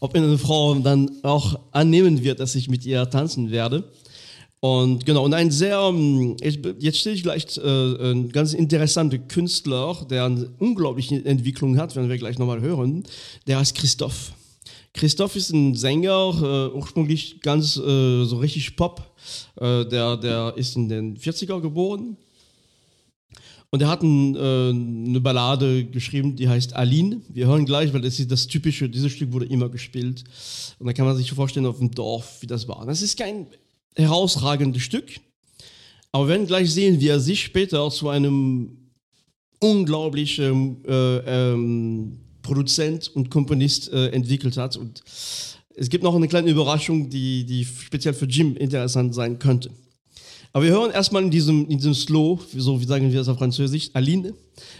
[0.00, 3.84] ob eine Frau dann auch annehmen wird, dass ich mit ihr tanzen werde.
[4.64, 9.18] Und genau, und ein sehr, ähm, ich, jetzt stehe ich gleich äh, ein ganz interessanter
[9.18, 13.02] Künstler, der eine unglaubliche Entwicklung hat, werden wir gleich nochmal hören,
[13.48, 14.32] der heißt Christoph.
[14.94, 19.02] Christoph ist ein Sänger, äh, ursprünglich ganz äh, so richtig Pop.
[19.56, 22.16] Äh, der, der ist in den 40er geboren.
[23.70, 27.20] Und er hat ein, äh, eine Ballade geschrieben, die heißt Aline.
[27.28, 30.22] Wir hören gleich, weil das ist das typische, dieses Stück wurde immer gespielt.
[30.78, 32.86] Und da kann man sich vorstellen auf dem Dorf, wie das war.
[32.86, 33.46] Das ist kein
[33.96, 35.20] herausragendes Stück.
[36.12, 38.76] Aber wir werden gleich sehen, wie er sich später zu einem
[39.60, 44.76] unglaublichen äh, ähm, Produzent und Komponist äh, entwickelt hat.
[44.76, 45.02] Und
[45.74, 49.70] es gibt noch eine kleine Überraschung, die, die speziell für Jim interessant sein könnte.
[50.52, 53.38] Aber wir hören erstmal in diesem, in diesem Slow, so wie sagen wir das auf
[53.38, 54.34] Französisch, Aline.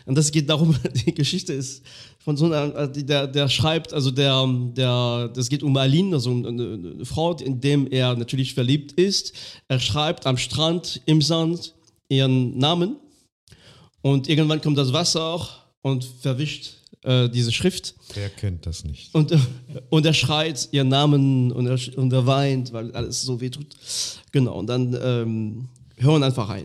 [0.05, 1.83] Und das geht darum, die Geschichte ist
[2.25, 6.47] von so einer, der, der schreibt, also der, der, das geht um Aline, also eine,
[6.49, 9.33] eine Frau, in dem er natürlich verliebt ist.
[9.69, 11.75] Er schreibt am Strand im Sand
[12.09, 12.97] ihren Namen
[14.03, 15.49] und irgendwann kommt das Wasser
[15.83, 17.95] und verwischt äh, diese Schrift.
[18.15, 19.13] Wer kennt das nicht?
[19.15, 19.39] Und, äh,
[19.91, 23.67] und er schreit ihren Namen und er, und er weint, weil alles so weh tut.
[24.31, 26.65] Genau, und dann ähm, hören einfach rein.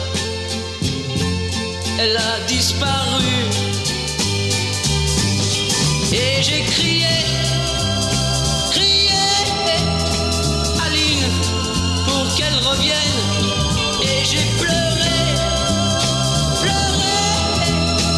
[2.01, 3.31] elle a disparu.
[6.11, 7.13] Et j'ai crié,
[8.71, 9.21] crié,
[10.85, 11.27] Aline,
[12.05, 13.21] pour qu'elle revienne.
[14.09, 15.17] Et j'ai pleuré,
[16.61, 17.17] pleuré,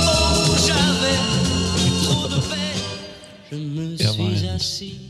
[0.07, 1.19] oh j'avais
[2.03, 2.81] trop de peine.
[3.51, 4.99] Je me Er suis assis.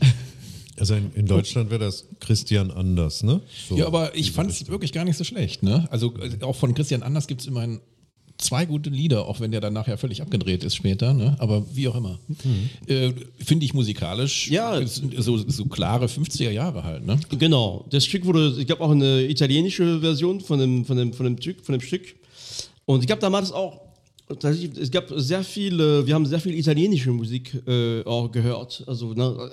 [0.76, 3.40] Also in, in Deutschland wäre das Christian Anders, ne?
[3.68, 3.76] So.
[3.76, 5.62] Ja, aber ich fand es wirklich gar nicht so schlecht.
[5.62, 5.86] Ne?
[5.90, 7.80] Also äh, auch von Christian Anders gibt es immerhin
[8.38, 11.14] zwei gute Lieder, auch wenn der dann nachher völlig abgedreht ist später.
[11.14, 11.36] Ne?
[11.38, 12.18] Aber wie auch immer.
[12.86, 14.80] Äh, Finde ich musikalisch Ja.
[14.86, 17.06] so, so klare 50er Jahre halt.
[17.06, 17.18] Ne?
[17.38, 21.24] Genau, das Stück wurde, ich glaube auch eine italienische Version von dem, von dem, von
[21.26, 22.14] dem, Stück, von dem Stück.
[22.86, 23.80] Und ich glaube damals auch,
[24.42, 28.82] es gab sehr viele, wir haben sehr viel italienische Musik äh, auch gehört.
[28.86, 29.50] Also, ne,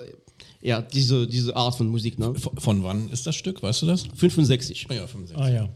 [0.62, 2.34] äh, ja, diese, diese Art von Musik, ne?
[2.34, 4.04] Von, von wann ist das Stück, weißt du das?
[4.14, 4.86] 65.
[4.88, 5.36] Ah ja, 65.
[5.36, 5.68] Ah ja.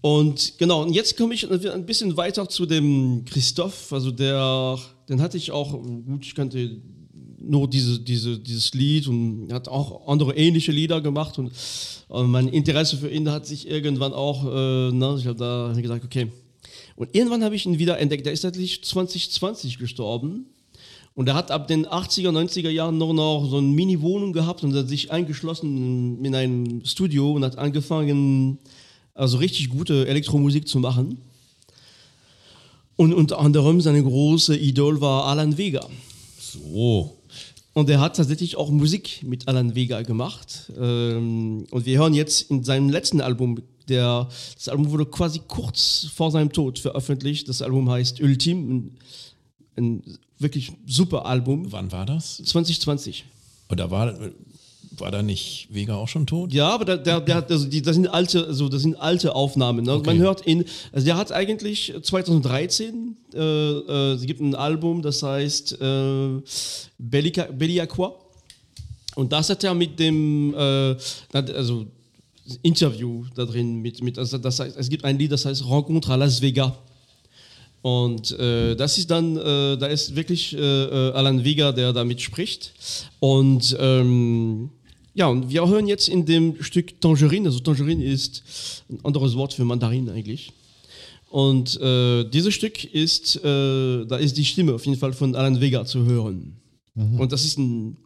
[0.00, 5.20] Und genau, und jetzt komme ich ein bisschen weiter zu dem Christoph, also der, den
[5.20, 6.80] hatte ich auch, gut, ich kannte
[7.40, 11.52] nur diese, diese, dieses Lied und hat auch andere ähnliche Lieder gemacht und
[12.10, 16.04] äh, mein Interesse für ihn hat sich irgendwann auch, äh, na, ich habe da gesagt,
[16.04, 16.28] okay.
[16.94, 20.46] Und irgendwann habe ich ihn wieder entdeckt, der ist tatsächlich 2020 gestorben.
[21.14, 24.74] Und er hat ab den 80er, 90er Jahren noch, noch so eine Mini-Wohnung gehabt und
[24.74, 28.58] hat sich eingeschlossen in einem Studio und hat angefangen,
[29.18, 31.18] also richtig gute Elektromusik zu machen.
[32.96, 35.86] Und unter anderem seine große Idol war Alan Vega.
[36.40, 37.16] So.
[37.74, 40.72] Und er hat tatsächlich auch Musik mit Alan Vega gemacht.
[40.78, 46.08] Ähm, Und wir hören jetzt in seinem letzten Album, der, das Album wurde quasi kurz
[46.14, 47.48] vor seinem Tod veröffentlicht.
[47.48, 48.98] Das Album heißt Ultim, ein,
[49.76, 50.02] ein
[50.38, 51.70] wirklich super Album.
[51.70, 52.36] Wann war das?
[52.38, 53.24] 2020.
[53.68, 54.18] Und da war,
[55.00, 56.52] war da nicht Vega auch schon tot?
[56.52, 59.34] Ja, aber der, der, der hat, also die, das sind alte, also das sind alte
[59.34, 59.84] Aufnahmen.
[59.84, 60.00] Ne?
[60.04, 65.22] Man hört ihn, also der hat eigentlich 2013, äh, äh, es gibt ein Album, das
[65.22, 66.42] heißt äh,
[66.98, 68.14] Bellica, Belliaqua.
[69.14, 70.96] Und das hat er mit dem, äh,
[71.32, 71.86] also
[72.62, 76.12] Interview da drin mit, mit also das heißt, es gibt ein Lied, das heißt Rencontre
[76.12, 76.72] à Las Vegas.
[77.80, 82.20] Und äh, das ist dann, äh, da ist wirklich äh, äh, Alan Vega, der damit
[82.20, 82.72] spricht.
[83.20, 84.70] Und ähm,
[85.18, 89.52] ja, und wir hören jetzt in dem Stück Tangerine, also Tangerine ist ein anderes Wort
[89.52, 90.52] für Mandarin eigentlich.
[91.28, 95.60] Und äh, dieses Stück ist, äh, da ist die Stimme auf jeden Fall von Alan
[95.60, 96.56] Vega zu hören.
[97.18, 97.96] Und das ist ein,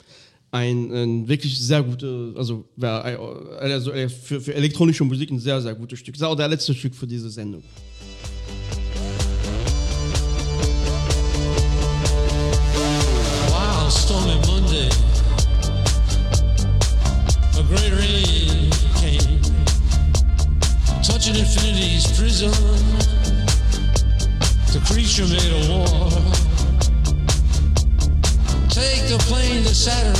[0.50, 5.98] ein, ein wirklich sehr gutes, also, also für, für elektronische Musik ein sehr, sehr gutes
[5.98, 6.14] Stück.
[6.14, 7.62] Das ist auch der letzte Stück für diese Sendung.
[21.32, 22.50] Touching infinity's prison.
[24.72, 26.10] The creature made a war.
[28.68, 30.16] Take the plane to Saturn.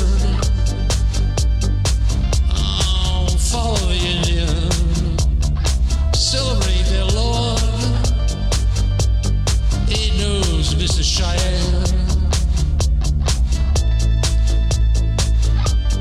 [2.50, 4.48] Oh, follow the Indian.
[6.14, 7.60] Celebrate their Lord.
[9.88, 11.02] Eight knows Mr.
[11.02, 11.86] Cheyenne.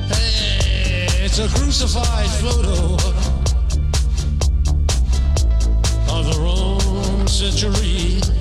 [0.09, 3.30] Hey, it's a crucified photo
[7.49, 8.40] century.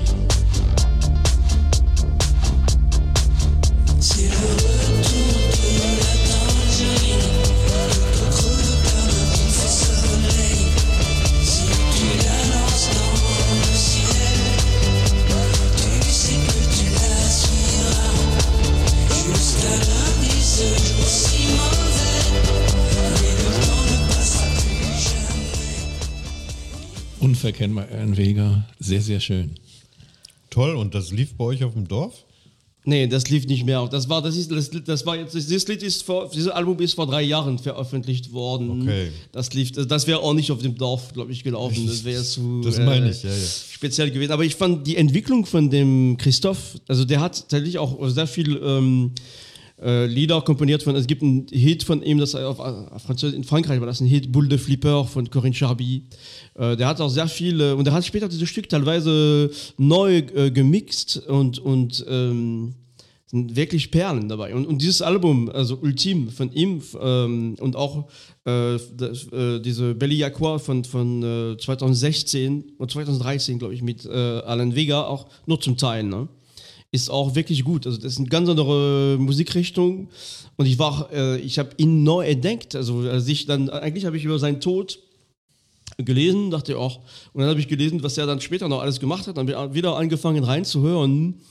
[27.59, 28.65] Vega.
[28.79, 29.51] Sehr, sehr schön.
[30.49, 32.25] Toll, und das lief bei euch auf dem Dorf?
[32.83, 33.87] Nee, das lief nicht mehr.
[33.91, 36.95] Das war, das ist, das, das war jetzt, dieses Lied ist vor, dieses Album ist
[36.95, 38.81] vor drei Jahren veröffentlicht worden.
[38.81, 39.11] Okay.
[39.31, 41.85] Das lief, das wäre auch nicht auf dem Dorf, glaube ich, gelaufen.
[41.85, 43.35] Das wäre zu Das meine ich, ja, ja.
[43.71, 44.31] speziell gewesen.
[44.31, 48.59] Aber ich fand die Entwicklung von dem Christoph, also der hat tatsächlich auch sehr viel
[48.63, 49.11] ähm,
[49.81, 53.43] äh, Lieder komponiert von, es gibt einen Hit von ihm, das auf, auf Französisch, in
[53.43, 56.03] Frankreich war das ein Hit, Boule de Flipper von Corinne Charby.
[56.55, 60.17] Äh, der hat auch sehr viel, äh, und der hat später dieses Stück teilweise neu
[60.17, 62.75] äh, gemixt und, und ähm,
[63.31, 64.53] sind wirklich Perlen dabei.
[64.53, 68.09] Und, und dieses Album, also Ultim von ihm ähm, und auch
[68.43, 74.05] äh, das, äh, diese Belly Aqua von, von äh, 2016 und 2013, glaube ich, mit
[74.05, 76.27] äh, Alan Vega, auch nur zum Teil, ne?
[76.91, 77.85] Ist auch wirklich gut.
[77.87, 80.09] Also das ist eine ganz andere Musikrichtung
[80.57, 82.75] und ich war, äh, ich habe ihn neu entdeckt.
[82.75, 84.99] Also als ich dann, eigentlich habe ich über seinen Tod
[85.97, 86.97] gelesen, dachte auch,
[87.33, 89.55] und dann habe ich gelesen, was er dann später noch alles gemacht hat, dann ich
[89.73, 91.41] wieder angefangen reinzuhören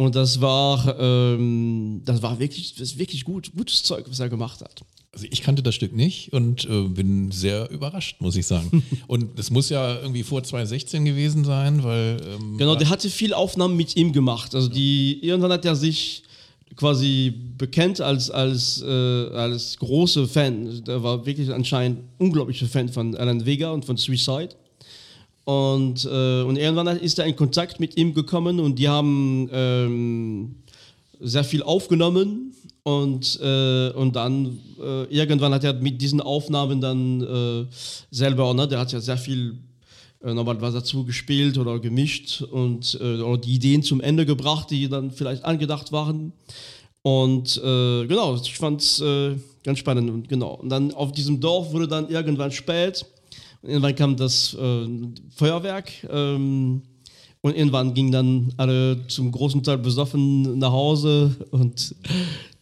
[0.00, 4.30] und das war, ähm, das war wirklich, das ist wirklich gut, gutes Zeug, was er
[4.30, 4.80] gemacht hat.
[5.12, 8.82] Also ich kannte das Stück nicht und äh, bin sehr überrascht, muss ich sagen.
[9.08, 13.34] und das muss ja irgendwie vor 2016 gewesen sein, weil ähm, Genau, der hatte viel
[13.34, 14.54] Aufnahmen mit ihm gemacht.
[14.54, 16.22] Also die, irgendwann hat er sich
[16.76, 20.82] quasi bekennt als, als, äh, als große Fan.
[20.82, 24.54] Der war wirklich anscheinend unglaublicher Fan von Alan Vega und von Suicide.
[25.50, 30.54] Und, äh, und irgendwann ist er in Kontakt mit ihm gekommen und die haben ähm,
[31.18, 37.20] sehr viel aufgenommen und, äh, und dann äh, irgendwann hat er mit diesen Aufnahmen dann
[37.22, 37.66] äh,
[38.12, 39.58] selber, ne, der hat ja sehr viel
[40.22, 44.70] äh, nochmal was dazu gespielt oder gemischt und äh, oder die Ideen zum Ende gebracht,
[44.70, 46.32] die dann vielleicht angedacht waren.
[47.02, 49.02] Und genau, ich fand es
[49.64, 50.56] ganz spannend und genau.
[50.56, 53.06] Und dann auf diesem Dorf wurde dann irgendwann spät.
[53.62, 54.86] Und irgendwann kam das äh,
[55.34, 55.90] Feuerwerk.
[56.10, 56.82] Ähm,
[57.42, 61.94] und irgendwann gingen dann alle zum großen Teil besoffen nach Hause und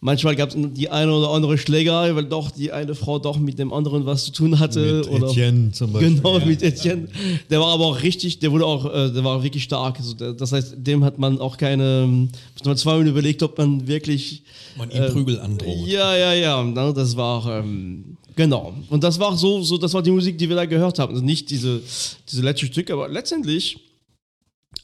[0.00, 3.58] manchmal gab es die eine oder andere Schlägerei, weil doch die eine Frau doch mit
[3.58, 4.98] dem anderen was zu tun hatte.
[4.98, 6.14] Mit oder Etienne zum Beispiel.
[6.14, 7.08] Genau, mit Etienne.
[7.50, 9.98] Der war aber auch richtig, der wurde auch, äh, der war wirklich stark.
[9.98, 13.86] Also das heißt, dem hat man auch keine, ähm, muss man zweimal überlegt, ob man
[13.88, 14.42] wirklich.
[14.76, 15.88] man ihm Prügel androht.
[15.88, 16.62] Ja, ja, ja.
[16.62, 18.72] Na, das war ähm, genau.
[18.88, 21.12] Und das war so, so, das war die Musik, die wir da gehört haben.
[21.12, 21.82] Also nicht diese,
[22.30, 23.80] diese letzte Stück, aber letztendlich,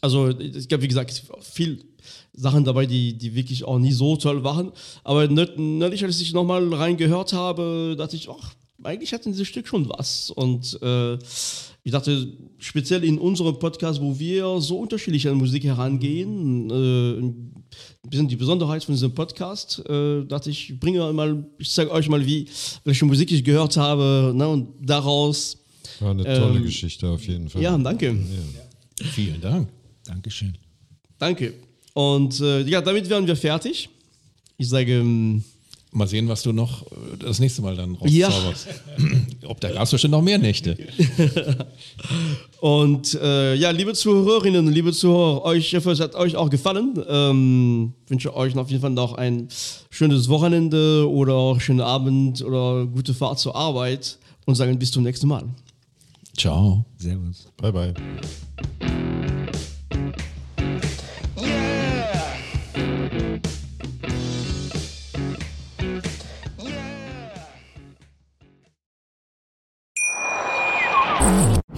[0.01, 1.85] also es gab wie gesagt viel
[2.33, 4.73] Sachen dabei, die, die wirklich auch nie so toll waren.
[5.05, 9.89] Aber neulich, als ich nochmal reingehört habe, dachte ich, ach, eigentlich hatten dieses Stück schon
[9.89, 10.31] was.
[10.31, 11.15] Und äh,
[11.87, 12.29] ich dachte,
[12.59, 17.53] speziell in unserem Podcast, wo wir so unterschiedlich an Musik herangehen, äh, ein
[18.09, 22.09] bisschen die Besonderheit von diesem Podcast, äh, dachte ich, ich bringe mal, ich zeige euch
[22.09, 22.47] mal, wie,
[22.85, 24.33] welche Musik ich gehört habe.
[24.35, 25.59] Ne, und daraus,
[26.01, 27.63] War eine tolle Ähm, Geschichte auf jeden Fall.
[27.63, 28.17] ja, danke.
[29.13, 29.69] Vielen Dank.
[30.07, 30.57] Dankeschön.
[31.19, 31.55] Danke.
[31.93, 33.89] Und äh, ja, damit wären wir fertig.
[34.57, 35.43] Ich sage, ähm,
[35.95, 38.29] Mal sehen, was du noch äh, das nächste Mal dann Ja.
[38.29, 38.69] rauszauberst.
[39.47, 40.77] Ob da gab es bestimmt noch mehr Nächte.
[42.61, 46.95] Und äh, ja, liebe Zuhörerinnen, liebe Zuhörer, euch, ich hoffe, es hat euch auch gefallen.
[47.09, 49.49] Ähm, wünsche euch auf jeden Fall noch ein
[49.91, 55.03] schönes Wochenende oder auch schönen Abend oder gute Fahrt zur Arbeit und sagen bis zum
[55.05, 55.45] nächsten Mal.
[56.37, 56.85] Ciao.
[56.99, 57.47] Servus.
[57.57, 57.95] Bye, bye.